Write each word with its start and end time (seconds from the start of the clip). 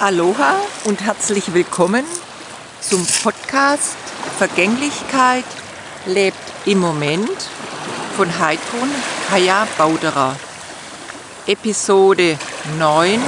Aloha 0.00 0.54
und 0.84 1.00
herzlich 1.00 1.54
willkommen 1.54 2.04
zum 2.80 3.04
Podcast 3.24 3.96
Vergänglichkeit 4.38 5.44
lebt 6.06 6.38
im 6.66 6.78
Moment 6.78 7.28
von 8.16 8.38
Heidrun 8.38 8.88
Kaya 9.28 9.66
Bauderer. 9.76 10.36
Episode 11.48 12.38
9 12.78 13.20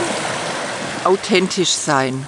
Authentisch 1.03 1.73
sein. 1.73 2.25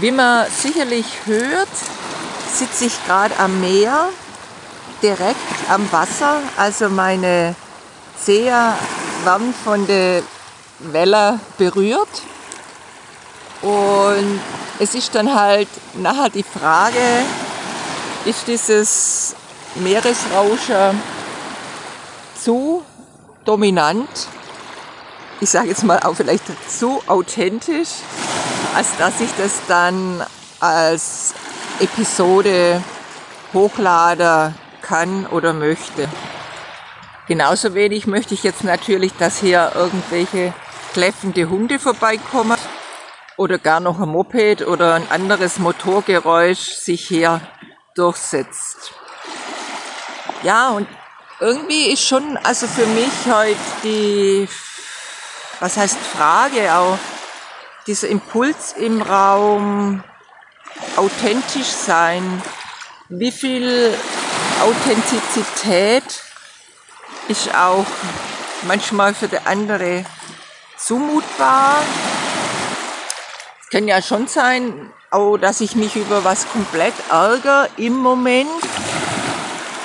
Wie 0.00 0.10
man 0.10 0.50
sicherlich 0.50 1.06
hört, 1.26 1.68
sitze 2.52 2.86
ich 2.86 3.06
gerade 3.06 3.38
am 3.38 3.60
Meer, 3.60 4.08
direkt 5.04 5.70
am 5.70 5.86
Wasser, 5.92 6.40
also 6.56 6.88
meine 6.88 7.54
Zeher 8.20 8.76
werden 9.22 9.54
von 9.54 9.86
der 9.86 10.24
Welle 10.80 11.38
berührt 11.58 12.22
und 13.66 14.40
es 14.78 14.94
ist 14.94 15.12
dann 15.16 15.34
halt 15.34 15.68
nachher 15.94 16.28
die 16.28 16.44
Frage, 16.44 17.24
ist 18.24 18.46
dieses 18.46 19.34
Meeresrauschen 19.74 21.02
zu 22.40 22.84
dominant, 23.44 24.08
ich 25.40 25.50
sage 25.50 25.68
jetzt 25.68 25.82
mal 25.82 25.98
auch 26.00 26.14
vielleicht 26.14 26.44
zu 26.70 27.02
authentisch, 27.08 27.88
als 28.76 28.96
dass 28.98 29.20
ich 29.20 29.30
das 29.36 29.52
dann 29.66 30.24
als 30.60 31.34
Episode 31.80 32.80
hochladen 33.52 34.54
kann 34.80 35.26
oder 35.26 35.52
möchte. 35.52 36.08
Genauso 37.26 37.74
wenig 37.74 38.06
möchte 38.06 38.34
ich 38.34 38.44
jetzt 38.44 38.62
natürlich, 38.62 39.12
dass 39.18 39.38
hier 39.40 39.72
irgendwelche 39.74 40.54
kläffende 40.92 41.48
Hunde 41.48 41.80
vorbeikommen 41.80 42.56
oder 43.36 43.58
gar 43.58 43.80
noch 43.80 44.00
ein 44.00 44.08
Moped 44.08 44.66
oder 44.66 44.94
ein 44.94 45.10
anderes 45.10 45.58
Motorgeräusch 45.58 46.74
sich 46.74 47.06
hier 47.06 47.40
durchsetzt. 47.94 48.92
Ja, 50.42 50.70
und 50.70 50.88
irgendwie 51.40 51.92
ist 51.92 52.06
schon, 52.06 52.36
also 52.38 52.66
für 52.66 52.86
mich 52.86 53.12
heute 53.26 53.56
die, 53.82 54.48
was 55.60 55.76
heißt 55.76 55.98
Frage 55.98 56.74
auch, 56.74 56.98
dieser 57.86 58.08
Impuls 58.08 58.72
im 58.72 59.02
Raum, 59.02 60.02
authentisch 60.96 61.68
sein, 61.68 62.42
wie 63.08 63.30
viel 63.30 63.94
Authentizität 64.62 66.22
ist 67.28 67.54
auch 67.54 67.86
manchmal 68.62 69.14
für 69.14 69.28
die 69.28 69.38
andere 69.44 70.04
zumutbar 70.76 71.82
kann 73.76 73.88
ja 73.88 74.00
schon 74.00 74.26
sein, 74.26 74.90
auch, 75.10 75.36
dass 75.36 75.60
ich 75.60 75.76
mich 75.76 75.96
über 75.96 76.24
was 76.24 76.48
komplett 76.48 76.94
ärgere 77.10 77.68
im 77.76 77.94
Moment 77.94 78.48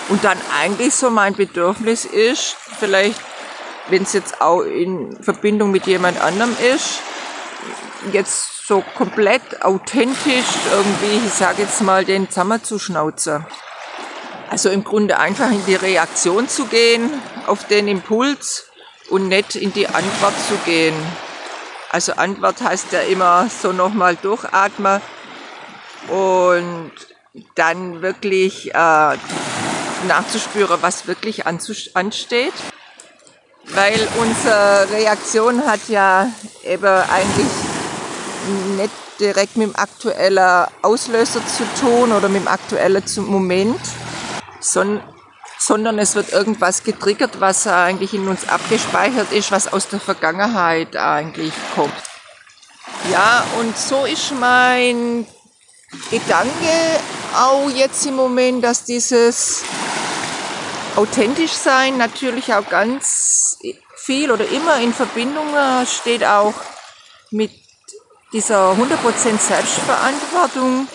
und 0.08 0.24
dann 0.24 0.38
eigentlich 0.62 0.96
so 0.96 1.10
mein 1.10 1.34
Bedürfnis 1.34 2.06
ist, 2.06 2.56
vielleicht, 2.80 3.20
wenn 3.90 4.04
es 4.04 4.14
jetzt 4.14 4.40
auch 4.40 4.62
in 4.62 5.22
Verbindung 5.22 5.72
mit 5.72 5.88
jemand 5.88 6.22
anderem 6.22 6.56
ist, 6.74 7.02
jetzt 8.14 8.66
so 8.66 8.82
komplett 8.96 9.62
authentisch 9.62 10.48
irgendwie, 10.72 11.28
ich 11.28 11.34
sage 11.34 11.64
jetzt 11.64 11.82
mal, 11.82 12.06
den 12.06 12.30
Zammer 12.30 12.64
zu 12.64 12.80
schnauzen. 12.80 13.46
Also 14.50 14.70
im 14.70 14.86
Grunde 14.86 15.20
einfach 15.20 15.52
in 15.52 15.66
die 15.66 15.76
Reaktion 15.76 16.48
zu 16.48 16.64
gehen 16.68 17.10
auf 17.46 17.68
den 17.68 17.90
Impuls 17.90 18.68
und 19.10 19.28
nicht 19.28 19.58
in 19.58 19.74
die 19.74 19.88
Antwort 19.88 20.36
zu 20.48 20.56
gehen. 20.64 20.96
Also 21.92 22.14
Antwort 22.14 22.62
heißt 22.62 22.94
ja 22.94 23.02
immer 23.02 23.50
so 23.50 23.74
nochmal 23.74 24.16
durchatmen 24.16 25.02
und 26.08 26.92
dann 27.56 28.02
wirklich 28.02 28.74
äh, 28.74 29.18
nachzuspüren, 30.08 30.82
was 30.82 31.08
wirklich 31.08 31.46
ansteht. 31.46 32.54
Weil 33.66 34.08
unsere 34.20 34.90
Reaktion 34.92 35.66
hat 35.66 35.90
ja 35.90 36.28
eben 36.64 36.86
eigentlich 36.86 37.52
nicht 38.78 38.94
direkt 39.20 39.58
mit 39.58 39.68
dem 39.68 39.76
aktuellen 39.76 40.68
Auslöser 40.84 41.42
zu 41.46 41.64
tun 41.78 42.14
oder 42.14 42.30
mit 42.30 42.44
dem 42.44 42.48
aktuellen 42.48 43.04
Moment, 43.18 43.82
sondern 44.62 45.04
sondern 45.62 46.00
es 46.00 46.16
wird 46.16 46.32
irgendwas 46.32 46.84
getriggert, 46.84 47.40
was 47.40 47.68
eigentlich 47.68 48.16
in 48.16 48.28
uns 48.28 48.50
abgespeichert 48.50 49.32
ist, 49.32 49.52
was 49.52 49.72
aus 49.72 49.88
der 49.88 50.00
Vergangenheit 50.00 50.98
eigentlich 50.98 51.54
kommt. 51.76 51.94
Ja, 53.12 53.46
und 53.60 53.78
so 53.78 54.06
ist 54.06 54.32
mein 54.40 55.28
Gedanke 56.10 57.00
auch 57.38 57.70
jetzt 57.70 58.06
im 58.08 58.16
Moment, 58.16 58.64
dass 58.64 58.86
dieses 58.86 59.64
authentisch 60.96 61.52
sein 61.52 61.98
natürlich 61.98 62.54
auch 62.54 62.68
ganz 62.68 63.58
viel 63.98 64.32
oder 64.32 64.48
immer 64.48 64.78
in 64.78 64.94
Verbindung 64.94 65.48
steht 65.86 66.26
auch 66.26 66.56
mit 67.30 67.52
dieser 68.34 68.72
100% 68.72 69.38
Selbstverantwortung 69.38 70.88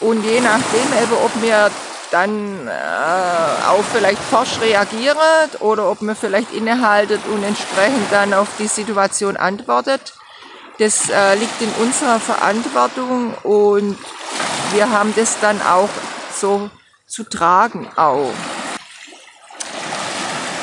und 0.00 0.24
je 0.24 0.40
nachdem 0.40 0.86
ob 1.24 1.42
wir 1.42 1.70
dann 2.10 2.68
äh, 2.68 3.68
auch 3.68 3.84
vielleicht 3.92 4.22
forsch 4.22 4.60
reagiert 4.60 5.16
oder 5.60 5.90
ob 5.90 6.02
man 6.02 6.16
vielleicht 6.16 6.52
innehaltet 6.52 7.20
und 7.26 7.42
entsprechend 7.42 8.10
dann 8.10 8.34
auf 8.34 8.48
die 8.58 8.66
Situation 8.66 9.36
antwortet. 9.36 10.14
Das 10.78 11.10
äh, 11.10 11.34
liegt 11.34 11.60
in 11.60 11.70
unserer 11.82 12.20
Verantwortung 12.20 13.34
und 13.42 13.98
wir 14.72 14.90
haben 14.90 15.12
das 15.16 15.38
dann 15.40 15.60
auch 15.62 15.88
so 16.32 16.70
zu 17.06 17.24
tragen 17.24 17.88
auch. 17.96 18.32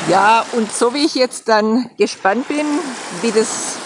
Ja, 0.07 0.45
und 0.51 0.71
so 0.71 0.93
wie 0.93 1.03
ich 1.05 1.15
jetzt 1.15 1.49
dann 1.49 1.89
gespannt 1.97 2.47
bin, 2.47 2.65
wie 3.21 3.31
das, 3.31 3.77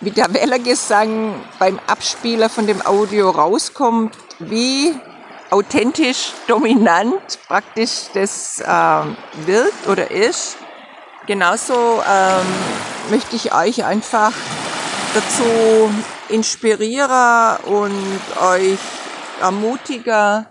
wie 0.00 0.10
der 0.10 0.34
Wählergesang 0.34 1.34
beim 1.60 1.78
Abspieler 1.86 2.48
von 2.48 2.66
dem 2.66 2.84
Audio 2.84 3.30
rauskommt, 3.30 4.16
wie 4.40 4.98
authentisch 5.50 6.32
dominant 6.46 7.38
praktisch 7.46 8.06
das 8.14 8.62
ähm, 8.66 9.16
wirkt 9.46 9.86
oder 9.86 10.10
ist. 10.10 10.56
Genauso 11.26 12.02
ähm, 12.08 12.46
möchte 13.10 13.36
ich 13.36 13.54
euch 13.54 13.84
einfach 13.84 14.32
dazu 15.14 15.90
inspirieren 16.28 17.56
und 17.64 18.20
euch 18.42 18.78
ermutigen, 19.40 20.46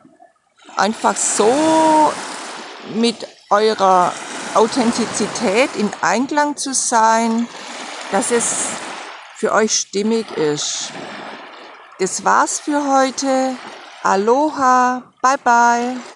einfach 0.76 1.16
so 1.16 2.12
mit 2.94 3.28
eurer 3.50 4.12
Authentizität 4.54 5.70
in 5.76 5.90
Einklang 6.02 6.58
zu 6.58 6.74
sein, 6.74 7.48
dass 8.12 8.32
es 8.32 8.68
für 9.36 9.52
euch 9.52 9.74
stimmig 9.74 10.32
ist. 10.32 10.92
Das 12.00 12.24
war's 12.24 12.60
für 12.60 12.88
heute. 12.88 13.56
Aloha, 14.12 14.76
bye 15.22 15.38
bye. 15.46 16.02